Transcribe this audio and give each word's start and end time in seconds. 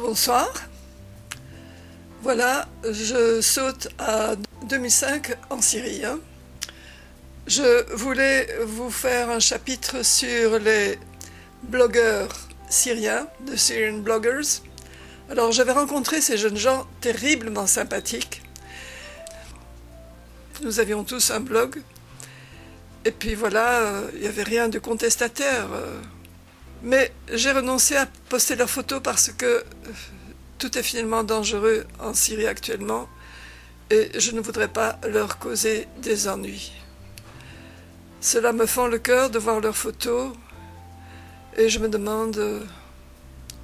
Bonsoir. 0.00 0.50
Voilà, 2.22 2.66
je 2.90 3.40
saute 3.40 3.88
à 3.98 4.34
2005 4.64 5.36
en 5.50 5.60
Syrie. 5.60 6.04
hein. 6.04 6.18
Je 7.46 7.92
voulais 7.94 8.48
vous 8.64 8.90
faire 8.90 9.30
un 9.30 9.40
chapitre 9.40 10.02
sur 10.02 10.58
les 10.58 10.98
blogueurs 11.64 12.30
syriens, 12.68 13.26
de 13.46 13.56
Syrian 13.56 13.98
Bloggers. 13.98 14.62
Alors 15.30 15.52
j'avais 15.52 15.72
rencontré 15.72 16.20
ces 16.20 16.38
jeunes 16.38 16.56
gens 16.56 16.86
terriblement 17.00 17.66
sympathiques. 17.66 18.42
Nous 20.62 20.80
avions 20.80 21.04
tous 21.04 21.30
un 21.30 21.40
blog. 21.40 21.82
Et 23.04 23.10
puis 23.12 23.34
voilà, 23.34 23.80
euh, 23.80 24.10
il 24.14 24.20
n'y 24.20 24.26
avait 24.26 24.42
rien 24.42 24.68
de 24.68 24.78
contestataire. 24.78 25.68
euh. 25.72 26.00
Mais 26.82 27.12
j'ai 27.32 27.52
renoncé 27.52 27.96
à 27.96 28.06
poster 28.28 28.56
leurs 28.56 28.70
photos 28.70 29.00
parce 29.02 29.30
que 29.30 29.46
euh, 29.46 29.64
tout 30.58 30.78
est 30.78 30.82
finalement 30.82 31.24
dangereux 31.24 31.86
en 31.98 32.14
Syrie 32.14 32.46
actuellement 32.46 33.08
et 33.90 34.10
je 34.18 34.30
ne 34.30 34.40
voudrais 34.40 34.68
pas 34.68 34.98
leur 35.06 35.38
causer 35.38 35.88
des 36.00 36.28
ennuis. 36.28 36.72
Cela 38.20 38.52
me 38.52 38.66
fend 38.66 38.86
le 38.86 38.98
cœur 38.98 39.30
de 39.30 39.38
voir 39.38 39.60
leurs 39.60 39.76
photos 39.76 40.32
et 41.56 41.68
je 41.68 41.78
me 41.80 41.88
demande 41.88 42.38
euh, 42.38 42.60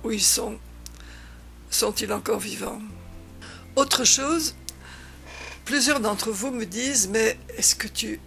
où 0.05 0.10
ils 0.10 0.23
sont. 0.23 0.59
Sont-ils 1.71 2.12
encore 2.12 2.41
vivants? 2.41 2.80
Autre 3.77 4.05
chose, 4.05 4.55
plusieurs 5.65 6.01
d'entre 6.01 6.30
vous 6.30 6.51
me 6.51 6.66
disent 6.66 7.09
Mais 7.09 7.38
est-ce 7.57 7.74
que 7.77 7.88
tu, 7.88 8.21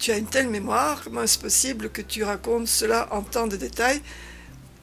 tu 0.00 0.10
as 0.10 0.16
une 0.16 0.26
telle 0.26 0.48
mémoire 0.48 1.02
Comment 1.04 1.22
est-ce 1.22 1.38
possible 1.38 1.90
que 1.90 2.00
tu 2.00 2.24
racontes 2.24 2.66
cela 2.66 3.06
en 3.12 3.22
tant 3.22 3.46
de 3.46 3.56
détails? 3.56 4.00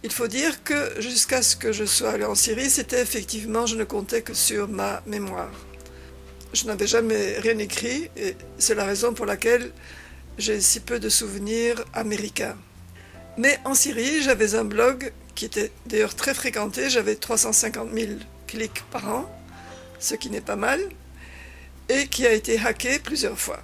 Il 0.04 0.12
faut 0.12 0.28
dire 0.28 0.64
que 0.64 1.02
jusqu'à 1.02 1.42
ce 1.42 1.56
que 1.56 1.72
je 1.72 1.84
sois 1.84 2.12
allé 2.12 2.24
en 2.24 2.36
Syrie, 2.36 2.70
c'était 2.70 3.02
effectivement, 3.02 3.66
je 3.66 3.76
ne 3.76 3.84
comptais 3.84 4.22
que 4.22 4.36
sur 4.36 4.70
ma 4.70 5.02
mémoire. 5.08 5.52
Je 6.54 6.66
n'avais 6.66 6.86
jamais 6.86 7.40
rien 7.40 7.58
écrit 7.58 8.09
et 8.16 8.38
c'est 8.59 8.76
la 8.76 8.86
raison 8.86 9.14
pour 9.14 9.26
laquelle 9.26 9.72
j'ai 10.38 10.62
si 10.62 10.80
peu 10.80 11.00
de 11.00 11.09
souvenirs 11.09 11.84
américains. 11.94 12.56
Mais 13.38 13.59
en 13.66 13.74
Syrie, 13.74 14.22
j'avais 14.22 14.54
un 14.54 14.66
blog 14.66 15.12
qui 15.34 15.46
était 15.46 15.72
d'ailleurs 15.88 16.16
très 16.16 16.36
fréquenté, 16.36 16.92
j'avais 16.92 17.16
350 17.16 17.90
000 17.92 18.12
clics 18.46 18.84
par 18.92 19.09
an, 19.09 19.42
ce 20.00 20.14
qui 20.14 20.30
n'est 20.30 20.42
pas 20.42 20.56
mal, 20.56 20.80
et 21.90 22.08
qui 22.08 22.28
a 22.28 22.34
été 22.34 22.59
hacké 22.59 23.00
plusieurs 23.00 23.38
fois. 23.38 23.59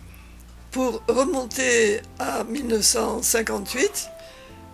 Pour 0.74 1.04
remonter 1.08 2.02
à 2.18 2.44
1958, 2.44 4.10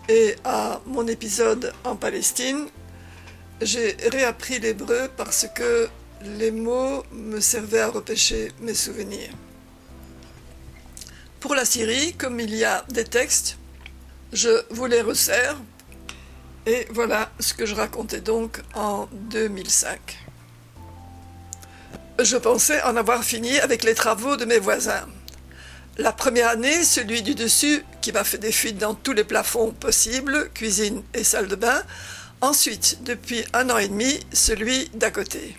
et 0.08 0.36
à 0.46 0.80
mon 0.86 1.06
épisode 1.08 1.74
en 1.84 1.98
Palestine, 1.98 2.68
j'ai 3.62 3.98
réappris 4.10 4.60
l'hébreu 4.60 5.10
parce 5.18 5.46
que 5.54 5.90
les 6.24 6.52
mots 6.52 7.04
me 7.12 7.42
servaient 7.42 7.82
à 7.82 7.90
repêcher 7.90 8.54
mes 8.62 8.74
souvenirs. 8.74 9.32
Pour 11.42 11.54
la 11.54 11.66
Syrie, 11.66 12.14
comme 12.14 12.40
il 12.40 12.56
y 12.56 12.64
a 12.64 12.86
des 12.88 13.04
textes, 13.04 13.58
je 14.32 14.62
vous 14.70 14.86
les 14.86 15.02
resserre 15.02 15.58
et 16.66 16.88
voilà 16.92 17.30
ce 17.42 17.54
que 17.54 17.66
je 17.66 17.76
racontais 17.76 18.22
donc 18.22 18.62
en 18.74 19.10
2005. 19.12 20.00
Je 22.22 22.38
pensais 22.38 22.82
en 22.84 22.96
avoir 22.96 23.22
fini 23.22 23.60
avec 23.60 23.84
les 23.84 23.96
travaux 23.96 24.38
de 24.38 24.46
mes 24.46 24.60
voisins. 24.60 25.06
La 26.00 26.14
première 26.14 26.48
année, 26.48 26.86
celui 26.86 27.24
du 27.24 27.36
dessus, 27.36 27.84
qui 28.00 28.14
m'a 28.14 28.24
fait 28.24 28.38
des 28.38 28.54
fuites 28.54 28.78
dans 28.78 28.94
tous 28.94 29.12
les 29.12 29.26
plafonds 29.26 29.72
possibles, 29.72 30.50
cuisine 30.54 31.04
et 31.14 31.26
salle 31.26 31.50
de 31.50 31.58
bain. 31.58 31.84
Ensuite, 32.40 33.04
depuis 33.04 33.44
un 33.52 33.70
an 33.70 33.78
et 33.78 33.90
demi, 33.90 34.18
celui 34.32 34.88
d'à 34.94 35.12
côté. 35.12 35.58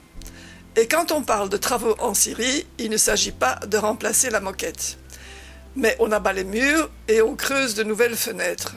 Et 0.77 0.89
quand 0.89 1.13
on 1.13 1.23
parle 1.23 1.51
de 1.51 1.59
travaux 1.59 1.95
en 1.99 2.15
Syrie, 2.15 2.67
il 2.79 2.89
ne 2.89 2.97
s'agit 2.97 3.33
pas 3.33 3.61
de 3.67 3.77
remplacer 3.77 4.31
la 4.31 4.41
moquette. 4.41 4.97
Mais 5.77 5.95
on 5.99 6.11
abat 6.11 6.33
les 6.33 6.45
murs 6.45 6.89
et 7.06 7.21
on 7.21 7.37
creuse 7.37 7.75
de 7.75 7.83
nouvelles 7.83 8.17
fenêtres. 8.17 8.77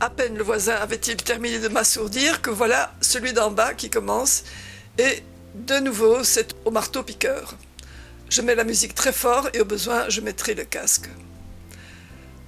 À 0.00 0.10
peine 0.10 0.36
le 0.36 0.44
voisin 0.44 0.74
avait-il 0.74 1.16
terminé 1.16 1.60
de 1.60 1.68
m'assourdir 1.68 2.42
que 2.42 2.50
voilà 2.50 2.92
celui 3.00 3.32
d'en 3.32 3.50
bas 3.50 3.72
qui 3.72 3.88
commence. 3.88 4.44
Et 4.98 5.22
de 5.54 5.78
nouveau, 5.78 6.24
c'est 6.24 6.54
au 6.66 6.70
marteau-piqueur. 6.70 7.56
Je 8.30 8.42
mets 8.42 8.54
la 8.54 8.62
musique 8.62 8.94
très 8.94 9.12
fort 9.12 9.48
et 9.54 9.60
au 9.60 9.64
besoin, 9.64 10.08
je 10.08 10.20
mettrai 10.20 10.54
le 10.54 10.62
casque. 10.62 11.08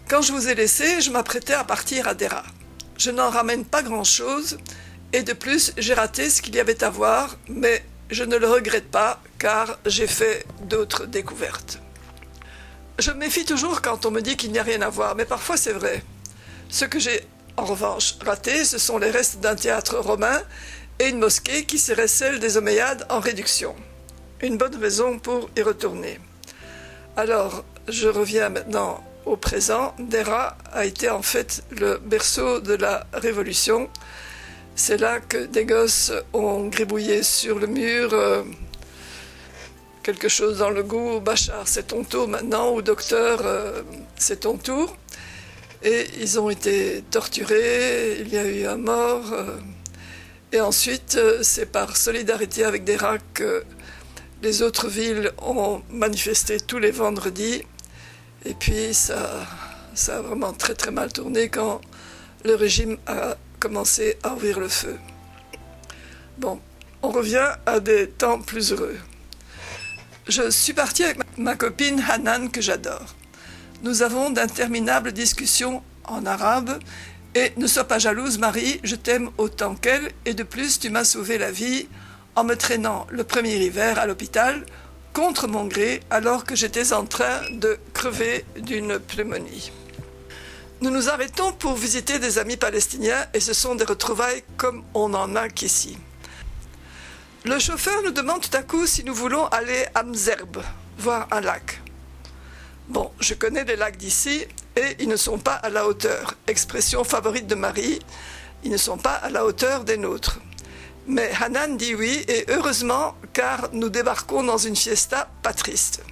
Quand 0.09 0.23
je 0.23 0.31
vous 0.31 0.49
ai 0.49 0.55
laissé, 0.55 1.01
je 1.01 1.11
m'apprêtais 1.11 1.55
à 1.55 1.65
partir 1.65 2.07
à 2.07 2.15
Dera. 2.15 2.45
Je 2.99 3.11
n'en 3.11 3.31
ramène 3.31 3.65
pas 3.65 3.83
grand-chose 3.83 4.59
et 5.13 5.25
de 5.25 5.33
plus, 5.33 5.73
j'ai 5.77 5.95
raté 5.95 6.31
ce 6.31 6.41
qu'il 6.41 6.55
y 6.55 6.61
avait 6.61 6.85
à 6.85 6.91
voir, 6.91 7.37
mais 7.49 7.85
je 8.11 8.23
ne 8.23 8.37
le 8.37 8.49
regrette 8.49 8.93
pas 8.93 9.21
car 9.41 9.81
j'ai 9.85 10.07
fait 10.07 10.47
d'autres 10.69 11.07
découvertes. 11.07 11.81
Je 13.01 13.11
me 13.11 13.17
méfie 13.17 13.45
toujours 13.45 13.83
quand 13.83 14.07
on 14.07 14.13
me 14.13 14.21
dit 14.21 14.37
qu'il 14.37 14.53
n'y 14.53 14.61
a 14.61 14.63
rien 14.63 14.83
à 14.83 14.89
voir, 14.89 15.17
mais 15.17 15.25
parfois 15.25 15.57
c'est 15.57 15.73
vrai. 15.73 16.05
Ce 16.69 16.85
que 16.85 17.01
j'ai 17.01 17.27
en 17.57 17.65
revanche 17.65 18.19
raté, 18.25 18.65
ce 18.65 18.79
sont 18.79 18.99
les 18.99 19.11
restes 19.11 19.41
d'un 19.41 19.57
théâtre 19.57 19.99
romain 19.99 20.43
et 21.01 21.09
une 21.09 21.19
mosquée 21.19 21.65
qui 21.65 21.81
serait 21.81 22.07
celle 22.07 22.39
des 22.39 22.57
Omeyyades 22.57 23.05
en 23.11 23.19
réduction 23.19 23.75
une 24.43 24.59
bonne 24.59 24.75
raison 24.77 25.19
pour 25.19 25.49
y 25.57 25.63
retourner. 25.63 26.19
Alors, 27.17 27.65
je 27.89 28.09
reviens 28.09 28.49
maintenant 28.49 29.03
au 29.25 29.37
présent. 29.37 29.95
Dera 29.99 30.57
a 30.73 30.85
été 30.85 31.09
en 31.09 31.23
fait 31.23 31.63
le 31.71 31.99
berceau 31.99 32.59
de 32.61 32.75
la 32.75 33.07
Révolution. 33.13 33.89
C'est 34.75 34.99
là 34.99 35.21
que 35.21 35.39
des 35.39 35.65
gosses 35.65 36.13
ont 36.33 36.67
gribouillé 36.67 37.23
sur 37.23 37.59
le 37.59 37.69
mur 37.69 38.13
euh, 38.15 38.43
quelque 40.03 40.29
chose 40.29 40.59
dans 40.59 40.71
le 40.71 40.83
goût 40.83 41.21
Bachar, 41.21 41.69
c'est 41.69 41.89
ton 41.89 42.03
tour 42.03 42.27
maintenant, 42.27 42.75
ou 42.75 42.83
docteur, 42.83 43.43
euh, 43.45 43.83
c'est 44.17 44.41
ton 44.41 44.57
tour. 44.57 44.97
Et 45.85 46.07
ils 46.21 46.41
ont 46.41 46.51
été 46.51 47.05
torturés, 47.11 48.19
il 48.21 48.29
y 48.33 48.39
a 48.39 48.45
eu 48.45 48.67
un 48.67 48.77
mort. 48.77 49.33
euh, 49.33 49.57
et 50.53 50.61
ensuite, 50.61 51.19
c'est 51.43 51.65
par 51.73 51.97
solidarité 51.97 52.65
avec 52.65 52.85
Dera 52.85 53.17
que 53.33 53.65
les 54.43 54.61
autres 54.63 54.89
villes 54.89 55.31
ont 55.41 55.83
manifesté 55.91 56.59
tous 56.59 56.79
les 56.79 56.91
vendredis. 56.91 57.63
Et 58.45 58.55
puis 58.55 58.93
ça, 58.93 59.47
ça 59.95 60.19
a 60.19 60.21
vraiment 60.21 60.53
très 60.53 60.75
très 60.75 60.91
mal 60.91 61.13
tourné 61.13 61.49
quand 61.49 61.81
le 62.45 62.57
régime 62.57 62.99
a 63.07 63.37
commencé 63.61 64.19
à 64.25 64.35
ouvrir 64.35 64.59
le 64.59 64.69
feu. 64.69 64.99
Bon, 66.39 66.61
on 67.03 67.11
revient 67.11 67.51
à 67.67 67.79
des 67.79 68.09
temps 68.09 68.41
plus 68.41 68.73
heureux. 68.73 68.99
Je 70.29 70.51
suis 70.51 70.73
partie 70.73 71.05
avec 71.05 71.19
ma 71.39 71.55
copine 71.55 72.03
Hanan 72.09 72.51
que 72.51 72.61
j'adore. 72.61 73.15
Nous 73.83 74.03
avons 74.03 74.31
d'interminables 74.31 75.13
discussions 75.13 75.83
en 76.05 76.27
arabe 76.27 76.81
et 77.35 77.53
ne 77.57 77.67
sois 77.67 77.85
pas 77.85 77.99
jalouse 77.99 78.39
Marie, 78.39 78.81
je 78.83 78.97
t'aime 78.97 79.31
autant 79.39 79.77
qu'elle 79.77 80.11
et 80.27 80.35
de 80.35 80.43
plus 80.43 80.81
tu 80.81 80.91
m'as 80.91 81.05
sauvé 81.05 81.39
la 81.39 81.53
vie 81.53 81.89
en 82.35 82.45
me 82.45 82.57
traînant 82.57 83.07
le 83.11 83.25
premier 83.25 83.57
hiver 83.57 83.99
à 83.99 84.07
l'hôpital 84.07 84.65
contre 85.13 85.47
mon 85.47 85.67
gré 85.67 86.01
alors 86.11 86.45
que 86.45 86.57
j'étais 86.57 86.93
en 86.93 87.05
train 87.05 87.41
de 87.51 87.79
crever 87.93 88.45
d'une 88.57 88.99
pneumonie. 88.99 89.71
Nous 90.81 90.91
nous 90.91 91.09
arrêtons 91.09 91.53
pour 91.53 91.75
visiter 91.75 92.19
des 92.19 92.39
amis 92.39 92.57
palestiniens 92.57 93.27
et 93.35 93.41
ce 93.41 93.53
sont 93.53 93.75
des 93.75 93.85
retrouvailles 93.85 94.43
comme 94.57 94.83
on 94.95 95.11
n'en 95.11 95.37
a 95.37 95.49
qu'ici. 95.49 95.99
Le 97.45 97.59
chauffeur 97.59 98.03
nous 98.03 98.11
demande 98.13 98.41
tout 98.41 98.57
à 98.57 98.63
coup 98.63 98.87
si 98.87 99.05
nous 99.05 99.15
voulons 99.15 99.47
aller 99.49 99.85
à 99.95 100.03
Mzerb, 100.03 100.63
voir 100.99 101.29
un 101.31 101.41
lac. 101.41 101.81
Bon, 102.89 103.11
je 103.21 103.35
connais 103.35 103.65
les 103.65 103.77
lacs 103.77 103.97
d'ici 103.97 104.45
et 104.77 104.97
ils 104.99 105.09
ne 105.09 105.17
sont 105.17 105.39
pas 105.39 105.55
à 105.55 105.69
la 105.69 105.87
hauteur. 105.87 106.35
Expression 106.47 107.05
favorite 107.05 107.47
de 107.47 107.55
Marie, 107.55 108.01
ils 108.65 108.71
ne 108.71 108.77
sont 108.77 108.99
pas 108.99 109.15
à 109.15 109.31
la 109.31 109.45
hauteur 109.45 109.85
des 109.85 109.97
nôtres. 109.97 110.39
Mais 111.07 111.31
Hanan 111.41 111.77
dit 111.77 111.95
oui, 111.95 112.25
et 112.29 112.45
heureusement, 112.49 113.15
car 113.33 113.71
nous 113.73 113.89
débarquons 113.89 114.45
dans 114.45 114.59
une 114.59 114.77
fiesta 114.77 115.29
pas 115.43 115.53
triste. 115.53 116.03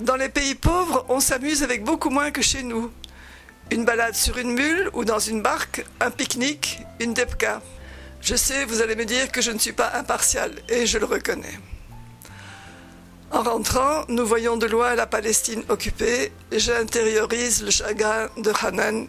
Dans 0.00 0.16
les 0.16 0.30
pays 0.30 0.54
pauvres, 0.54 1.04
on 1.10 1.20
s'amuse 1.20 1.62
avec 1.62 1.84
beaucoup 1.84 2.08
moins 2.08 2.30
que 2.30 2.40
chez 2.40 2.62
nous. 2.62 2.90
Une 3.70 3.84
balade 3.84 4.14
sur 4.14 4.38
une 4.38 4.52
mule 4.52 4.88
ou 4.94 5.04
dans 5.04 5.18
une 5.18 5.42
barque, 5.42 5.84
un 6.00 6.10
pique-nique, 6.10 6.80
une 6.98 7.12
depka. 7.12 7.60
Je 8.22 8.34
sais, 8.34 8.64
vous 8.64 8.80
allez 8.80 8.96
me 8.96 9.04
dire 9.04 9.30
que 9.30 9.42
je 9.42 9.50
ne 9.50 9.58
suis 9.58 9.72
pas 9.72 9.92
impartial, 9.94 10.52
et 10.68 10.86
je 10.86 10.98
le 10.98 11.04
reconnais. 11.04 11.58
En 13.30 13.42
rentrant, 13.42 14.04
nous 14.08 14.26
voyons 14.26 14.56
de 14.56 14.66
loin 14.66 14.94
la 14.94 15.06
Palestine 15.06 15.62
occupée, 15.68 16.32
j'intériorise 16.50 17.62
le 17.62 17.70
chagrin 17.70 18.28
de 18.38 18.52
Hanan, 18.62 19.06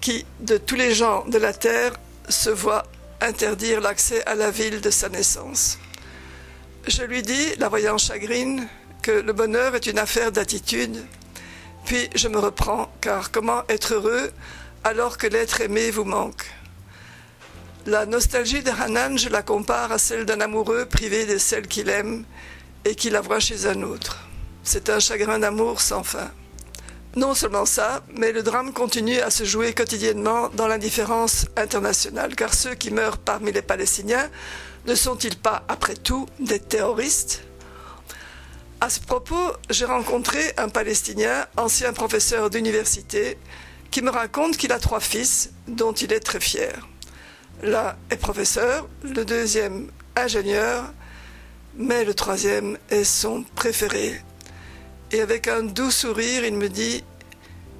qui, 0.00 0.26
de 0.40 0.56
tous 0.56 0.74
les 0.74 0.94
gens 0.94 1.24
de 1.26 1.38
la 1.38 1.52
terre, 1.52 1.92
se 2.28 2.50
voit 2.50 2.84
interdire 3.24 3.80
l'accès 3.80 4.24
à 4.26 4.34
la 4.34 4.50
ville 4.50 4.80
de 4.80 4.90
sa 4.90 5.08
naissance. 5.08 5.78
Je 6.86 7.02
lui 7.02 7.22
dis, 7.22 7.54
la 7.58 7.68
voyant 7.68 7.98
chagrine, 7.98 8.68
que 9.02 9.10
le 9.10 9.32
bonheur 9.32 9.74
est 9.74 9.86
une 9.86 9.98
affaire 9.98 10.32
d'attitude, 10.32 11.04
puis 11.84 12.08
je 12.14 12.28
me 12.28 12.38
reprends, 12.38 12.92
car 13.00 13.30
comment 13.30 13.62
être 13.68 13.94
heureux 13.94 14.30
alors 14.82 15.18
que 15.18 15.26
l'être 15.26 15.60
aimé 15.60 15.90
vous 15.90 16.04
manque? 16.04 16.46
La 17.86 18.06
nostalgie 18.06 18.62
de 18.62 18.70
Hanan, 18.70 19.18
je 19.18 19.28
la 19.28 19.42
compare 19.42 19.92
à 19.92 19.98
celle 19.98 20.24
d'un 20.24 20.40
amoureux 20.40 20.86
privé 20.86 21.26
de 21.26 21.36
celle 21.36 21.68
qu'il 21.68 21.90
aime 21.90 22.24
et 22.84 22.94
qui 22.94 23.10
la 23.10 23.20
voit 23.20 23.40
chez 23.40 23.66
un 23.66 23.82
autre. 23.82 24.18
C'est 24.62 24.88
un 24.88 25.00
chagrin 25.00 25.38
d'amour 25.38 25.80
sans 25.80 26.02
fin. 26.02 26.30
Non 27.16 27.34
seulement 27.34 27.64
ça, 27.64 28.02
mais 28.16 28.32
le 28.32 28.42
drame 28.42 28.72
continue 28.72 29.20
à 29.20 29.30
se 29.30 29.44
jouer 29.44 29.72
quotidiennement 29.72 30.48
dans 30.48 30.66
l'indifférence 30.66 31.46
internationale, 31.56 32.34
car 32.34 32.52
ceux 32.54 32.74
qui 32.74 32.90
meurent 32.90 33.18
parmi 33.18 33.52
les 33.52 33.62
Palestiniens 33.62 34.28
ne 34.86 34.96
sont-ils 34.96 35.36
pas, 35.36 35.62
après 35.68 35.94
tout, 35.94 36.26
des 36.40 36.58
terroristes? 36.58 37.44
À 38.80 38.90
ce 38.90 38.98
propos, 38.98 39.52
j'ai 39.70 39.84
rencontré 39.84 40.40
un 40.56 40.68
Palestinien, 40.68 41.46
ancien 41.56 41.92
professeur 41.92 42.50
d'université, 42.50 43.38
qui 43.92 44.02
me 44.02 44.10
raconte 44.10 44.56
qu'il 44.56 44.72
a 44.72 44.80
trois 44.80 45.00
fils, 45.00 45.50
dont 45.68 45.92
il 45.92 46.12
est 46.12 46.20
très 46.20 46.40
fier. 46.40 46.88
L'un 47.62 47.94
est 48.10 48.16
professeur, 48.16 48.88
le 49.04 49.24
deuxième 49.24 49.88
ingénieur, 50.16 50.92
mais 51.76 52.04
le 52.04 52.12
troisième 52.12 52.76
est 52.90 53.04
son 53.04 53.44
préféré. 53.54 54.20
Et 55.14 55.20
avec 55.20 55.46
un 55.46 55.62
doux 55.62 55.92
sourire, 55.92 56.44
il 56.44 56.54
me 56.54 56.68
dit, 56.68 57.04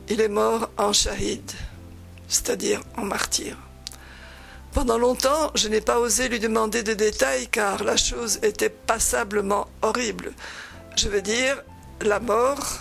il 0.09 0.21
est 0.21 0.29
mort 0.29 0.71
en 0.77 0.93
shahid, 0.93 1.43
c'est-à-dire 2.29 2.81
en 2.97 3.05
martyr. 3.05 3.57
Pendant 4.73 4.99
longtemps, 4.99 5.51
je 5.57 5.67
n'ai 5.67 5.81
pas 5.81 5.99
osé 5.99 6.29
lui 6.29 6.39
demander 6.39 6.85
de 6.85 6.95
détails 6.95 7.49
car 7.49 7.83
la 7.83 7.97
chose 7.97 8.39
était 8.45 8.69
passablement 8.69 9.67
horrible. 9.83 10.33
Je 10.95 11.09
veux 11.09 11.23
dire, 11.23 11.61
la 12.03 12.21
mort 12.21 12.79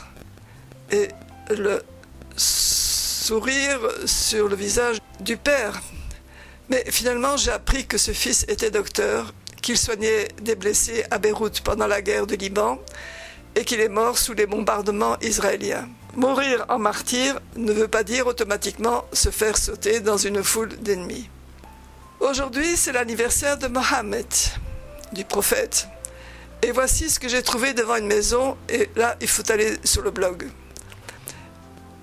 et 0.91 1.07
le 1.49 1.81
sourire 2.37 3.79
sur 4.05 4.47
le 4.49 4.55
visage 4.55 4.99
du 5.19 5.35
père. 5.35 5.81
Mais 6.69 6.83
finalement, 6.91 7.37
j'ai 7.37 7.49
appris 7.49 7.87
que 7.87 7.97
ce 7.97 8.11
fils 8.11 8.45
était 8.47 8.69
docteur, 8.69 9.33
qu'il 9.63 9.79
soignait 9.79 10.27
des 10.43 10.53
blessés 10.53 11.05
à 11.09 11.17
Beyrouth 11.17 11.61
pendant 11.61 11.87
la 11.87 12.03
guerre 12.03 12.27
du 12.27 12.35
Liban 12.35 12.77
et 13.55 13.65
qu'il 13.65 13.79
est 13.79 13.89
mort 13.89 14.17
sous 14.17 14.33
les 14.33 14.45
bombardements 14.45 15.17
israéliens. 15.21 15.87
Mourir 16.15 16.65
en 16.69 16.79
martyr 16.79 17.39
ne 17.55 17.71
veut 17.71 17.87
pas 17.87 18.03
dire 18.03 18.27
automatiquement 18.27 19.05
se 19.13 19.29
faire 19.29 19.57
sauter 19.57 19.99
dans 19.99 20.17
une 20.17 20.43
foule 20.43 20.75
d'ennemis. 20.77 21.29
Aujourd'hui, 22.19 22.77
c'est 22.77 22.91
l'anniversaire 22.91 23.57
de 23.57 23.67
Mohammed, 23.67 24.27
du 25.11 25.25
prophète. 25.25 25.87
Et 26.61 26.71
voici 26.71 27.09
ce 27.09 27.19
que 27.19 27.27
j'ai 27.27 27.43
trouvé 27.43 27.73
devant 27.73 27.95
une 27.95 28.07
maison, 28.07 28.57
et 28.69 28.89
là, 28.95 29.17
il 29.21 29.27
faut 29.27 29.49
aller 29.51 29.77
sur 29.83 30.01
le 30.01 30.11
blog 30.11 30.49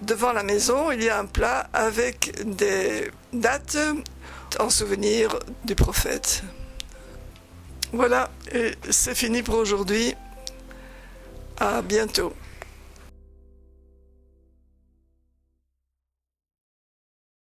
devant 0.02 0.32
la 0.32 0.42
maison, 0.42 0.90
il 0.90 1.02
y 1.02 1.08
a 1.08 1.18
un 1.18 1.26
plat 1.26 1.68
avec 1.72 2.32
des 2.44 3.10
dates 3.32 3.78
en 4.58 4.70
souvenir 4.70 5.38
du 5.64 5.74
prophète. 5.74 6.42
Voilà, 7.92 8.30
et 8.52 8.72
c'est 8.90 9.14
fini 9.14 9.42
pour 9.42 9.56
aujourd'hui. 9.56 10.14
À 11.60 11.82
bientôt. 11.82 12.32